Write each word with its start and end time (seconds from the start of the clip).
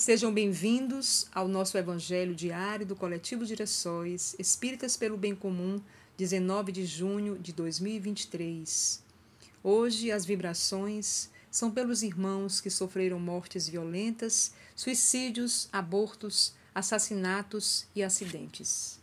Sejam 0.00 0.32
bem-vindos 0.32 1.26
ao 1.30 1.46
nosso 1.46 1.76
Evangelho 1.76 2.34
diário 2.34 2.86
do 2.86 2.96
Coletivo 2.96 3.44
Direções 3.44 4.34
Espíritas 4.38 4.96
pelo 4.96 5.14
Bem 5.14 5.34
Comum, 5.34 5.78
19 6.16 6.72
de 6.72 6.86
junho 6.86 7.38
de 7.38 7.52
2023. 7.52 9.02
Hoje, 9.62 10.10
as 10.10 10.24
vibrações 10.24 11.28
são 11.50 11.70
pelos 11.70 12.02
irmãos 12.02 12.62
que 12.62 12.70
sofreram 12.70 13.20
mortes 13.20 13.68
violentas, 13.68 14.54
suicídios, 14.74 15.68
abortos, 15.70 16.54
assassinatos 16.74 17.86
e 17.94 18.02
acidentes. 18.02 18.99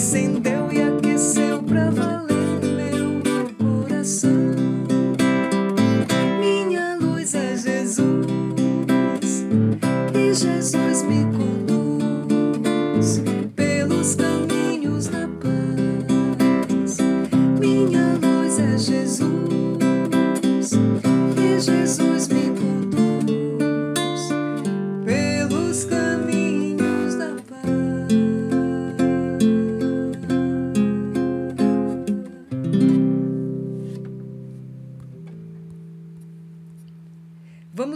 descendência. 0.00 0.49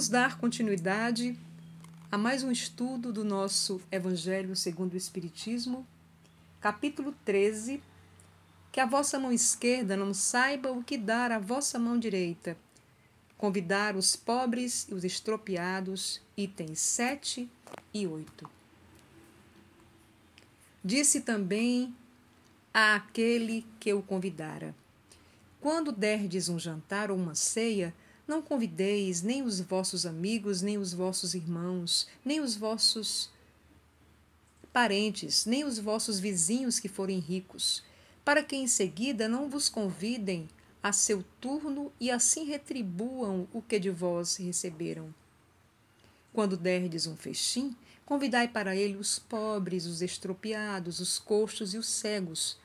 Vamos 0.05 0.13
dar 0.13 0.39
continuidade 0.39 1.35
a 2.13 2.19
mais 2.19 2.43
um 2.43 2.53
estudo 2.53 3.11
do 3.11 3.25
nosso 3.25 3.81
Evangelho 3.91 4.55
segundo 4.55 4.93
o 4.93 4.99
Espiritismo, 4.99 5.87
capítulo 6.61 7.15
13. 7.25 7.83
Que 8.71 8.81
a 8.81 8.85
vossa 8.85 9.19
mão 9.19 9.33
esquerda 9.33 9.97
não 9.97 10.13
saiba 10.13 10.71
o 10.71 10.85
que 10.85 10.99
dar 10.99 11.33
à 11.33 11.39
vossa 11.39 11.79
mão 11.79 11.99
direita. 11.99 12.55
Convidar 13.39 13.97
os 13.97 14.15
pobres 14.15 14.87
e 14.91 14.93
os 14.93 15.05
estropiados, 15.05 16.21
itens 16.37 16.81
7 16.81 17.49
e 17.95 18.07
8. 18.07 18.51
Disse 20.85 21.23
também 21.23 21.97
a 22.75 22.97
aquele 22.97 23.65
que 23.81 23.95
o 23.95 24.03
convidara: 24.03 24.75
Quando 25.63 25.91
derdes 25.91 26.51
um 26.51 26.59
jantar 26.59 27.11
ou 27.11 27.17
uma 27.17 27.35
ceia, 27.35 27.95
não 28.27 28.41
convideis 28.41 29.23
nem 29.23 29.43
os 29.43 29.61
vossos 29.61 30.07
amigos, 30.07 30.63
nem 30.63 30.79
os 30.79 30.93
vossos 30.93 31.35
irmãos, 31.35 32.09
nem 32.25 32.41
os 32.41 32.57
vossos 32.57 33.31
parentes, 34.73 35.47
nem 35.47 35.65
os 35.65 35.79
vossos 35.79 36.19
vizinhos 36.19 36.81
que 36.81 36.89
forem 36.89 37.19
ricos, 37.19 37.83
para 38.25 38.43
que 38.43 38.57
em 38.57 38.67
seguida 38.67 39.29
não 39.29 39.49
vos 39.49 39.69
convidem 39.69 40.49
a 40.83 40.93
seu 40.93 41.25
turno 41.41 41.93
e 42.01 42.11
assim 42.11 42.45
retribuam 42.45 43.47
o 43.53 43.63
que 43.63 43.79
de 43.79 43.91
vós 43.91 44.37
receberam. 44.37 45.15
Quando 46.33 46.57
derdes 46.57 47.07
um 47.07 47.17
festim, 47.17 47.77
convidai 48.05 48.49
para 48.49 48.75
ele 48.75 48.97
os 48.97 49.19
pobres, 49.19 49.87
os 49.87 50.03
estropiados, 50.03 50.99
os 50.99 51.19
coxos 51.19 51.75
e 51.75 51.79
os 51.79 51.87
cegos, 51.87 52.59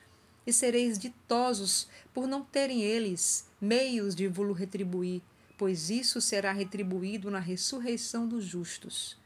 e 0.48 0.52
sereis 0.52 0.98
ditosos 0.98 1.88
por 2.14 2.28
não 2.28 2.44
terem 2.44 2.82
eles 2.82 3.46
meios 3.62 4.16
de 4.16 4.28
vos 4.28 4.58
retribuir, 4.58 5.22
pois 5.60 5.90
isso 5.90 6.22
será 6.22 6.54
retribuído 6.54 7.30
na 7.30 7.40
ressurreição 7.40 8.26
dos 8.26 8.46
justos. 8.46 9.18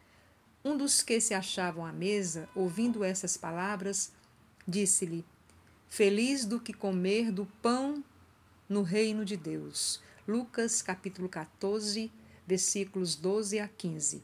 Um 0.66 0.76
dos 0.76 1.04
que 1.04 1.22
se 1.22 1.32
achavam 1.36 1.86
à 1.86 1.94
mesa, 1.94 2.50
ouvindo 2.56 3.04
essas 3.04 3.38
palavras, 3.38 4.12
disse-lhe: 4.68 5.24
Feliz 5.88 6.44
do 6.44 6.60
que 6.60 6.74
comer 6.74 7.32
do 7.32 7.46
pão 7.62 8.04
no 8.68 8.82
reino 8.82 9.24
de 9.24 9.38
Deus. 9.38 10.02
Lucas 10.28 10.82
capítulo 10.82 11.30
14, 11.30 12.12
versículos 12.48 13.16
12 13.16 13.60
a 13.60 13.68
15. 13.68 14.24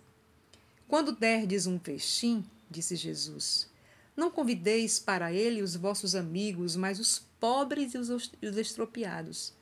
Quando 0.87 1.11
derdes 1.11 1.67
um 1.67 1.79
festim, 1.79 2.43
disse 2.71 2.95
Jesus, 2.95 3.69
não 4.17 4.31
convideis 4.31 4.99
para 4.99 5.31
ele 5.31 5.61
os 5.61 5.75
vossos 5.75 6.15
amigos, 6.15 6.75
mas 6.75 6.99
os 6.99 7.19
pobres 7.39 7.93
e 7.93 7.97
os 7.99 8.57
estropiados 8.57 9.58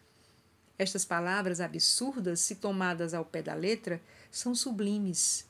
estas 0.78 1.04
palavras 1.04 1.60
absurdas, 1.60 2.40
se 2.40 2.56
tomadas 2.56 3.14
ao 3.14 3.26
pé 3.26 3.42
da 3.42 3.54
letra, 3.54 4.02
são 4.30 4.54
sublimes, 4.54 5.48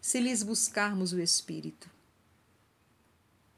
se 0.00 0.20
lhes 0.20 0.42
buscarmos 0.42 1.12
o 1.12 1.20
Espírito. 1.20 1.90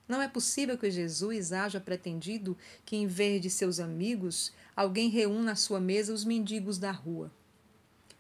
Não 0.09 0.21
é 0.21 0.29
possível 0.29 0.77
que 0.77 0.91
Jesus 0.91 1.53
haja 1.53 1.81
pretendido 1.81 2.57
que, 2.85 2.97
em 2.97 3.07
vez 3.07 3.41
de 3.41 3.51
seus 3.51 3.79
amigos, 3.79 4.53
alguém 4.75 5.09
reúna 5.09 5.53
à 5.53 5.57
sua 5.57 5.81
mesa 5.81 6.13
os 6.13 6.25
mendigos 6.25 6.79
da 6.79 6.91
rua. 6.91 7.31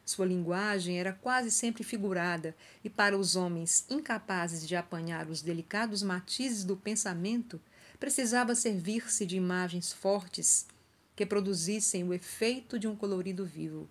Sua 0.04 0.26
linguagem 0.26 0.98
era 0.98 1.12
quase 1.12 1.50
sempre 1.50 1.82
figurada, 1.82 2.54
e 2.84 2.90
para 2.90 3.16
os 3.16 3.36
homens 3.36 3.86
incapazes 3.88 4.66
de 4.66 4.76
apanhar 4.76 5.28
os 5.28 5.42
delicados 5.42 6.02
matizes 6.02 6.64
do 6.64 6.76
pensamento, 6.76 7.60
precisava 7.98 8.54
servir-se 8.54 9.24
de 9.24 9.36
imagens 9.36 9.92
fortes 9.92 10.66
que 11.14 11.26
produzissem 11.26 12.04
o 12.04 12.14
efeito 12.14 12.78
de 12.78 12.88
um 12.88 12.96
colorido 12.96 13.44
vivo. 13.44 13.88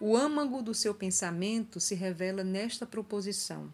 O 0.00 0.16
âmago 0.16 0.60
do 0.62 0.74
seu 0.74 0.94
pensamento 0.94 1.80
se 1.80 1.94
revela 1.94 2.42
nesta 2.42 2.84
proposição. 2.84 3.72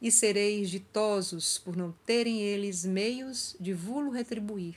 e 0.00 0.10
sereis 0.10 0.68
ditosos 0.68 1.58
por 1.58 1.74
não 1.74 1.90
terem 2.04 2.40
eles 2.42 2.84
meios 2.84 3.56
de 3.58 3.72
vulo 3.72 4.10
retribuir. 4.10 4.76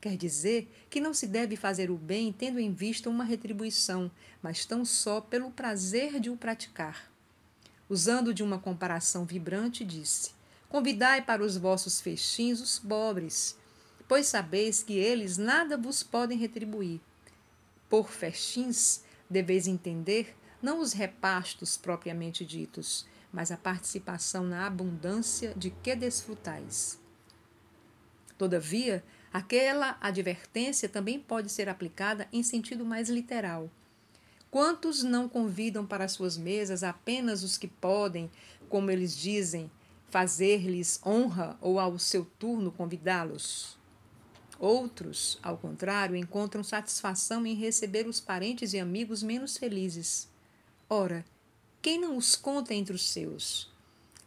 Quer 0.00 0.16
dizer 0.16 0.70
que 0.88 1.00
não 1.00 1.12
se 1.12 1.26
deve 1.26 1.54
fazer 1.54 1.90
o 1.90 1.96
bem 1.96 2.32
tendo 2.32 2.58
em 2.58 2.72
vista 2.72 3.10
uma 3.10 3.24
retribuição, 3.24 4.10
mas 4.42 4.64
tão 4.64 4.84
só 4.84 5.20
pelo 5.20 5.50
prazer 5.50 6.18
de 6.18 6.30
o 6.30 6.36
praticar. 6.36 7.10
Usando 7.88 8.32
de 8.32 8.42
uma 8.42 8.58
comparação 8.58 9.24
vibrante, 9.24 9.84
disse: 9.84 10.30
Convidai 10.68 11.22
para 11.22 11.44
os 11.44 11.56
vossos 11.56 12.00
festins 12.00 12.60
os 12.60 12.78
pobres, 12.78 13.56
pois 14.08 14.26
sabeis 14.26 14.82
que 14.82 14.94
eles 14.94 15.36
nada 15.36 15.76
vos 15.76 16.02
podem 16.02 16.38
retribuir. 16.38 17.00
Por 17.88 18.10
festins, 18.10 19.02
deveis 19.28 19.66
entender 19.66 20.36
não 20.62 20.80
os 20.80 20.92
repastos 20.92 21.76
propriamente 21.76 22.44
ditos, 22.44 23.06
mas 23.32 23.50
a 23.50 23.56
participação 23.56 24.44
na 24.44 24.66
abundância 24.66 25.52
de 25.56 25.70
que 25.70 25.94
desfrutais. 25.94 26.98
Todavia, 28.38 29.04
aquela 29.32 29.96
advertência 30.00 30.88
também 30.88 31.18
pode 31.18 31.50
ser 31.50 31.68
aplicada 31.68 32.28
em 32.32 32.42
sentido 32.42 32.84
mais 32.84 33.08
literal. 33.08 33.70
Quantos 34.50 35.02
não 35.02 35.28
convidam 35.28 35.86
para 35.86 36.08
suas 36.08 36.36
mesas 36.36 36.82
apenas 36.82 37.42
os 37.42 37.58
que 37.58 37.68
podem, 37.68 38.30
como 38.68 38.90
eles 38.90 39.16
dizem, 39.16 39.70
fazer-lhes 40.08 41.00
honra 41.04 41.58
ou 41.60 41.78
ao 41.78 41.98
seu 41.98 42.24
turno 42.38 42.70
convidá-los? 42.70 43.78
Outros, 44.58 45.38
ao 45.42 45.58
contrário, 45.58 46.16
encontram 46.16 46.64
satisfação 46.64 47.46
em 47.46 47.54
receber 47.54 48.06
os 48.06 48.20
parentes 48.20 48.72
e 48.72 48.78
amigos 48.78 49.22
menos 49.22 49.56
felizes. 49.56 50.28
Ora, 50.88 51.24
quem 51.82 52.00
não 52.00 52.16
os 52.16 52.34
conta 52.34 52.72
entre 52.72 52.94
os 52.94 53.08
seus? 53.08 53.70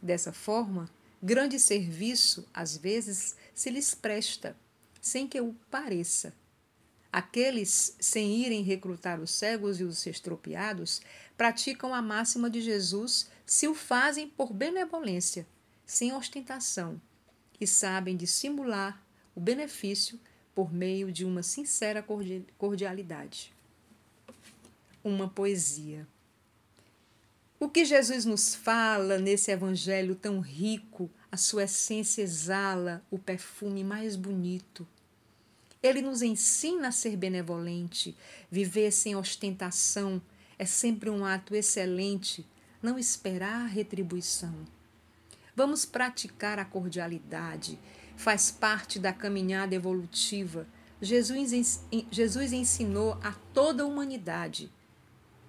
Dessa 0.00 0.32
forma, 0.32 0.88
grande 1.22 1.58
serviço, 1.58 2.46
às 2.54 2.76
vezes, 2.76 3.36
se 3.54 3.70
lhes 3.70 3.94
presta, 3.94 4.56
sem 5.00 5.26
que 5.26 5.40
o 5.40 5.54
pareça. 5.70 6.32
Aqueles, 7.12 7.96
sem 7.98 8.36
irem 8.36 8.62
recrutar 8.62 9.20
os 9.20 9.32
cegos 9.32 9.80
e 9.80 9.84
os 9.84 10.06
estropiados, 10.06 11.02
praticam 11.36 11.92
a 11.92 12.00
máxima 12.00 12.48
de 12.48 12.60
Jesus 12.60 13.28
se 13.44 13.66
o 13.66 13.74
fazem 13.74 14.28
por 14.28 14.52
benevolência, 14.52 15.44
sem 15.84 16.12
ostentação, 16.12 17.00
e 17.60 17.66
sabem 17.66 18.16
dissimular 18.16 19.02
o 19.40 19.42
benefício 19.42 20.20
por 20.54 20.70
meio 20.70 21.10
de 21.10 21.24
uma 21.24 21.42
sincera 21.42 22.04
cordialidade. 22.58 23.54
Uma 25.02 25.30
poesia. 25.30 26.06
O 27.58 27.66
que 27.66 27.86
Jesus 27.86 28.26
nos 28.26 28.54
fala 28.54 29.18
nesse 29.18 29.50
evangelho 29.50 30.14
tão 30.14 30.40
rico, 30.40 31.10
a 31.32 31.38
sua 31.38 31.64
essência 31.64 32.20
exala 32.20 33.02
o 33.10 33.18
perfume 33.18 33.82
mais 33.82 34.14
bonito. 34.14 34.86
Ele 35.82 36.02
nos 36.02 36.20
ensina 36.20 36.88
a 36.88 36.92
ser 36.92 37.16
benevolente, 37.16 38.14
viver 38.50 38.90
sem 38.90 39.16
ostentação 39.16 40.20
é 40.58 40.66
sempre 40.66 41.08
um 41.08 41.24
ato 41.24 41.54
excelente, 41.54 42.46
não 42.82 42.98
esperar 42.98 43.66
retribuição. 43.68 44.54
Vamos 45.56 45.86
praticar 45.86 46.58
a 46.58 46.64
cordialidade, 46.66 47.78
faz 48.20 48.50
parte 48.50 48.98
da 48.98 49.12
caminhada 49.12 49.74
evolutiva. 49.74 50.66
Jesus, 51.02 51.84
Jesus 52.10 52.52
ensinou 52.52 53.18
a 53.22 53.32
toda 53.52 53.82
a 53.82 53.86
humanidade 53.86 54.70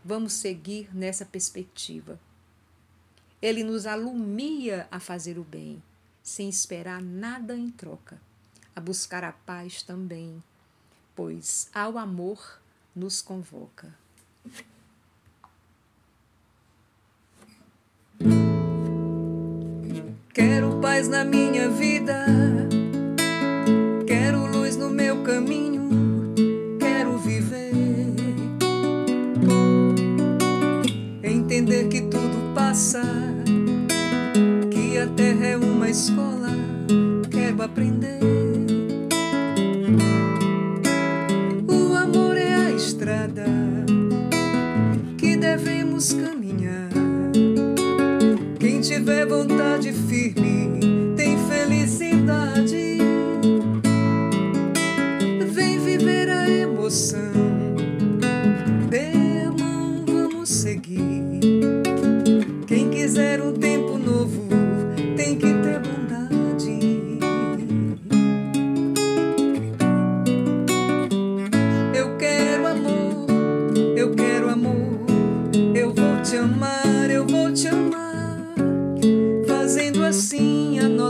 Vamos 0.04 0.34
seguir 0.34 0.90
nessa 0.96 1.24
perspectiva. 1.24 2.20
Ele 3.40 3.64
nos 3.64 3.86
alumia 3.86 4.88
a 4.90 5.00
fazer 5.00 5.38
o 5.38 5.44
bem, 5.44 5.82
sem 6.24 6.50
esperar 6.50 7.02
nada 7.02 7.56
em 7.56 7.70
troca, 7.70 8.20
a 8.76 8.82
buscar 8.82 9.24
a 9.24 9.32
paz 9.32 9.84
também, 9.84 10.44
pois 11.16 11.70
ao 11.74 12.00
amor 12.00 12.60
nos 12.96 13.22
convoca. 13.22 13.94
Quero 20.34 20.80
paz 20.82 21.08
na 21.08 21.24
minha 21.24 21.70
vida, 21.70 22.26
estrada 43.22 43.46
que 45.18 45.36
devemos 45.38 46.14
caminhar. 46.14 46.90
Quem 48.60 48.82
tiver 48.82 49.26
vontade 49.28 49.92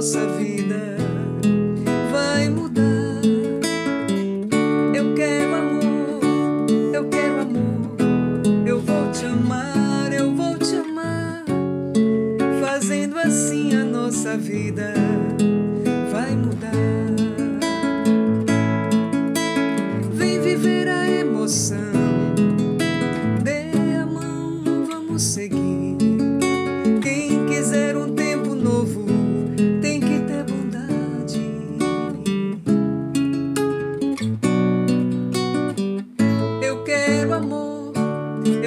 nossa 0.01 0.25
vida. 0.30 1.00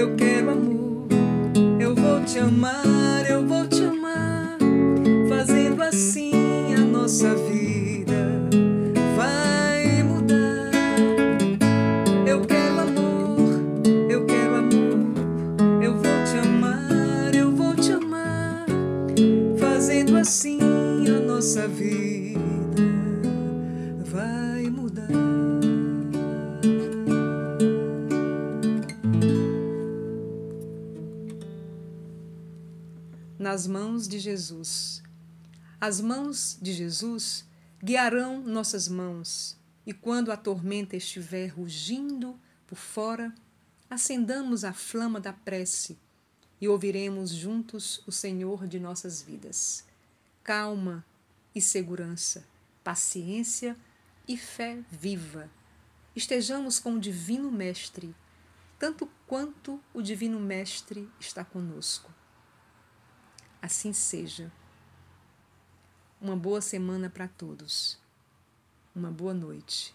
eu 0.04 0.14
quero 0.16 0.50
amor. 0.50 1.08
Eu 1.80 1.94
vou 1.94 2.20
te 2.24 2.38
amar, 2.38 3.24
eu 3.26 3.46
vou 3.46 3.66
te 3.66 3.82
amar. 3.82 4.58
Fazendo 5.30 5.82
assim 5.82 6.74
a 6.76 6.80
nossa 6.80 7.34
vida 7.34 8.42
vai 9.16 10.02
mudar. 10.02 10.72
Eu 12.26 12.42
quero 12.42 12.80
amor, 12.80 13.62
eu 14.10 14.26
quero 14.26 14.56
amor. 14.56 15.82
Eu 15.82 15.94
vou 15.94 16.24
te 16.26 16.38
amar, 16.38 17.34
eu 17.34 17.50
vou 17.50 17.74
te 17.74 17.92
amar. 17.92 18.66
Fazendo 19.58 20.18
assim 20.18 20.58
a 21.08 21.20
nossa 21.20 21.66
vida. 21.66 22.33
Nas 33.54 33.68
mãos 33.68 34.08
de 34.08 34.18
Jesus. 34.18 35.00
As 35.80 36.00
mãos 36.00 36.58
de 36.60 36.72
Jesus 36.72 37.44
guiarão 37.80 38.42
nossas 38.42 38.88
mãos, 38.88 39.56
e 39.86 39.94
quando 39.94 40.32
a 40.32 40.36
tormenta 40.36 40.96
estiver 40.96 41.46
rugindo 41.46 42.36
por 42.66 42.74
fora, 42.74 43.32
acendamos 43.88 44.64
a 44.64 44.72
flama 44.72 45.20
da 45.20 45.32
prece 45.32 45.96
e 46.60 46.66
ouviremos 46.66 47.30
juntos 47.30 48.02
o 48.08 48.10
Senhor 48.10 48.66
de 48.66 48.80
nossas 48.80 49.22
vidas. 49.22 49.84
Calma 50.42 51.06
e 51.54 51.60
segurança, 51.60 52.44
paciência 52.82 53.76
e 54.26 54.36
fé 54.36 54.82
viva. 54.90 55.48
Estejamos 56.16 56.80
com 56.80 56.94
o 56.94 57.00
Divino 57.00 57.52
Mestre, 57.52 58.16
tanto 58.80 59.08
quanto 59.28 59.80
o 59.94 60.02
Divino 60.02 60.40
Mestre 60.40 61.08
está 61.20 61.44
conosco. 61.44 62.12
Assim 63.64 63.94
seja. 63.94 64.52
Uma 66.20 66.36
boa 66.36 66.60
semana 66.60 67.08
para 67.08 67.26
todos. 67.26 67.98
Uma 68.94 69.10
boa 69.10 69.32
noite. 69.32 69.94